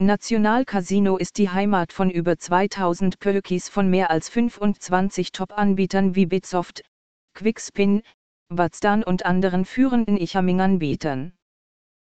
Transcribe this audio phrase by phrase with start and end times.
[0.00, 6.26] National Casino ist die Heimat von über 2000 Pölkis von mehr als 25 Top-Anbietern wie
[6.26, 6.84] Bitsoft,
[7.34, 8.02] Quickspin,
[8.48, 11.32] Watsdan und anderen führenden Ichaming-Anbietern.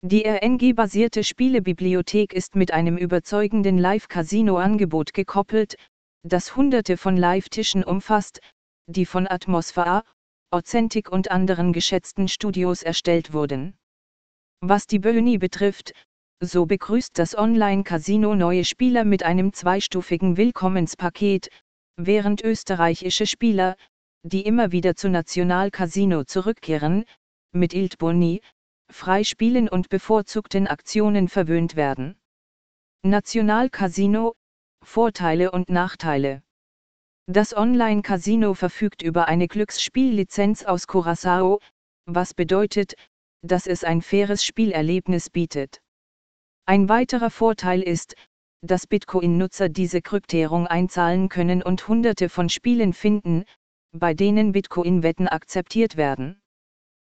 [0.03, 5.75] Die RNG-basierte Spielebibliothek ist mit einem überzeugenden Live-Casino-Angebot gekoppelt,
[6.21, 8.41] das hunderte von Live-Tischen umfasst,
[8.85, 10.03] die von Atmosphäre,
[10.51, 13.73] Authentic und anderen geschätzten Studios erstellt wurden.
[14.59, 15.93] Was die Böni betrifft,
[16.43, 21.49] so begrüßt das Online-Casino neue Spieler mit einem zweistufigen Willkommenspaket,
[21.97, 23.75] während österreichische Spieler,
[24.23, 27.05] die immer wieder zu National Casino zurückkehren,
[27.51, 28.41] mit Iltboni,
[28.89, 32.19] Freispielen und bevorzugten Aktionen verwöhnt werden.
[33.03, 34.33] National Casino,
[34.83, 36.41] Vorteile und Nachteile.
[37.27, 41.61] Das Online-Casino verfügt über eine Glücksspiellizenz aus Curaçao,
[42.05, 42.95] was bedeutet,
[43.43, 45.81] dass es ein faires Spielerlebnis bietet.
[46.65, 48.15] Ein weiterer Vorteil ist,
[48.61, 53.43] dass Bitcoin-Nutzer diese Kryptierung einzahlen können und hunderte von Spielen finden,
[53.91, 56.41] bei denen Bitcoin-Wetten akzeptiert werden.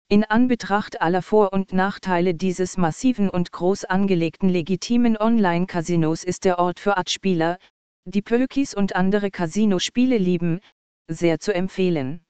[0.08, 6.58] In Anbetracht aller Vor- und Nachteile dieses massiven und groß angelegten legitimen Online-Casinos ist der
[6.58, 7.58] Ort für Art-Spieler,
[8.04, 10.60] die Pölkis und andere Casino-Spiele lieben,
[11.08, 12.24] sehr zu empfehlen.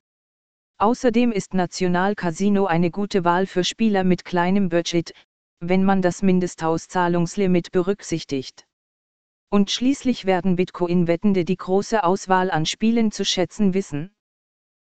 [0.78, 5.12] Außerdem ist National Casino eine gute Wahl für Spieler mit kleinem Budget,
[5.60, 8.66] wenn man das Mindestauszahlungslimit berücksichtigt.
[9.48, 14.14] Und schließlich werden Bitcoin-Wettende die große Auswahl an Spielen zu schätzen wissen.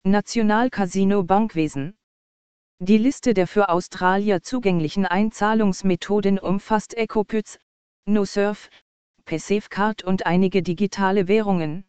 [0.03, 1.97] National Casino Bankwesen
[2.79, 7.59] Die Liste der für Australier zugänglichen Einzahlungsmethoden umfasst EcoPyts,
[8.05, 8.69] NoSurf,
[9.69, 11.85] Card und einige digitale Währungen.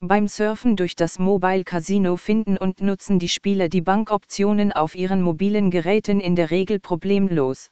[0.00, 5.22] Beim Surfen durch das Mobile Casino finden und nutzen die Spieler die Bankoptionen auf ihren
[5.22, 7.70] mobilen Geräten in der Regel problemlos.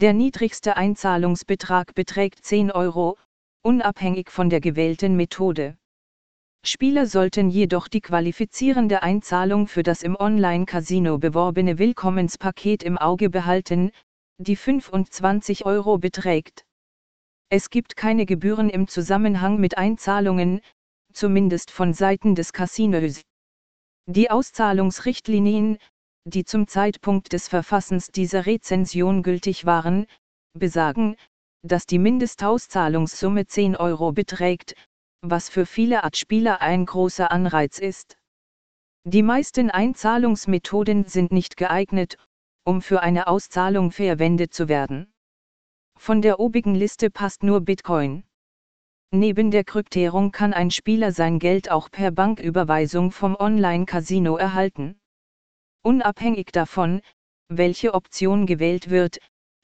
[0.00, 3.18] Der niedrigste Einzahlungsbetrag beträgt 10 Euro,
[3.64, 5.76] unabhängig von der gewählten Methode.
[6.64, 13.90] Spieler sollten jedoch die qualifizierende Einzahlung für das im Online-Casino beworbene Willkommenspaket im Auge behalten,
[14.38, 16.64] die 25 Euro beträgt.
[17.48, 20.60] Es gibt keine Gebühren im Zusammenhang mit Einzahlungen,
[21.12, 23.22] zumindest von Seiten des Casinos.
[24.06, 25.76] Die Auszahlungsrichtlinien,
[26.28, 30.06] die zum Zeitpunkt des Verfassens dieser Rezension gültig waren,
[30.52, 31.16] besagen,
[31.62, 34.74] dass die Mindestauszahlungssumme 10 Euro beträgt,
[35.22, 38.16] was für viele Art-Spieler ein großer Anreiz ist.
[39.04, 42.16] Die meisten Einzahlungsmethoden sind nicht geeignet,
[42.64, 45.10] um für eine Auszahlung verwendet zu werden.
[45.96, 48.24] Von der obigen Liste passt nur Bitcoin.
[49.10, 55.00] Neben der Kryptierung kann ein Spieler sein Geld auch per Banküberweisung vom Online-Casino erhalten.
[55.88, 57.00] Unabhängig davon,
[57.48, 59.20] welche Option gewählt wird,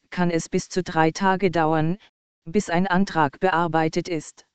[0.09, 1.99] kann es bis zu drei Tage dauern,
[2.47, 4.47] bis ein Antrag bearbeitet ist.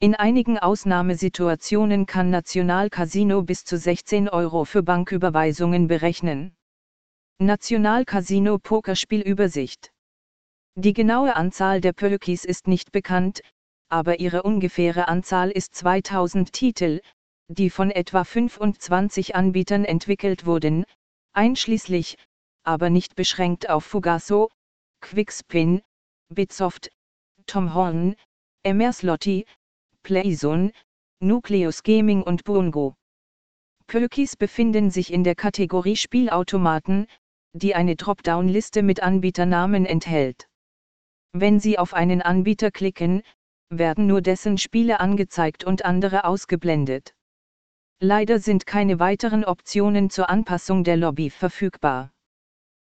[0.00, 6.56] In einigen Ausnahmesituationen kann National Casino bis zu 16 Euro für Banküberweisungen berechnen.
[7.38, 9.92] National Casino Pokerspielübersicht.
[10.74, 13.42] Die genaue Anzahl der Pölkis ist nicht bekannt,
[13.90, 17.00] aber ihre ungefähre Anzahl ist 2000 Titel,
[17.52, 20.84] die von etwa 25 Anbietern entwickelt wurden,
[21.32, 22.16] einschließlich,
[22.62, 24.50] aber nicht beschränkt auf Fugaso,
[25.00, 25.82] Quickspin,
[26.32, 26.90] Bitsoft,
[27.46, 28.14] Tom Horn,
[28.62, 29.46] Emerslotti,
[30.04, 30.70] Playzone,
[31.20, 32.94] Nucleus Gaming und Bungo.
[33.88, 37.08] Pölkis befinden sich in der Kategorie Spielautomaten,
[37.52, 40.46] die eine Dropdown-Liste mit Anbieternamen enthält.
[41.32, 43.22] Wenn Sie auf einen Anbieter klicken,
[43.70, 47.12] werden nur dessen Spiele angezeigt und andere ausgeblendet.
[48.02, 52.12] Leider sind keine weiteren Optionen zur Anpassung der Lobby verfügbar.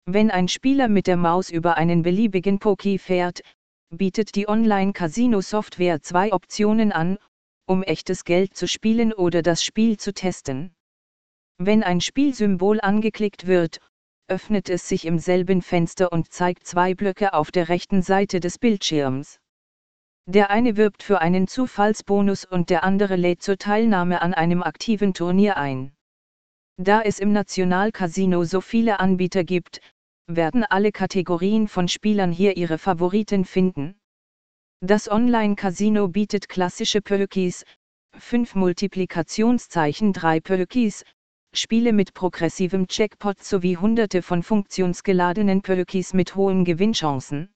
[0.07, 3.43] Wenn ein Spieler mit der Maus über einen beliebigen Poké fährt,
[3.91, 7.19] bietet die Online-Casino-Software zwei Optionen an,
[7.67, 10.73] um echtes Geld zu spielen oder das Spiel zu testen.
[11.59, 13.81] Wenn ein Spielsymbol angeklickt wird,
[14.29, 18.57] öffnet es sich im selben Fenster und zeigt zwei Blöcke auf der rechten Seite des
[18.59, 19.41] Bildschirms.
[20.27, 25.15] Der eine wirbt für einen Zufallsbonus und der andere lädt zur Teilnahme an einem aktiven
[25.15, 25.93] Turnier ein.
[26.77, 29.81] Da es im Nationalcasino so viele Anbieter gibt,
[30.29, 34.01] werden alle Kategorien von Spielern hier ihre Favoriten finden.
[34.81, 37.65] Das Online-Casino bietet klassische Pölkis,
[38.17, 41.05] 5 Multiplikationszeichen 3 Pölkis,
[41.53, 47.53] Spiele mit progressivem Checkpot sowie hunderte von funktionsgeladenen Pölkis mit hohen Gewinnchancen.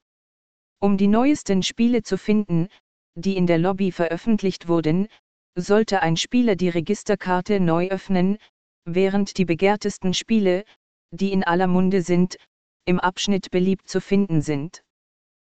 [0.80, 2.68] Um die neuesten Spiele zu finden,
[3.14, 5.08] die in der Lobby veröffentlicht wurden,
[5.56, 8.36] sollte ein Spieler die Registerkarte neu öffnen,
[8.84, 10.64] während die begehrtesten Spiele,
[11.10, 12.36] die in aller Munde sind,
[12.84, 14.82] im Abschnitt beliebt zu finden sind.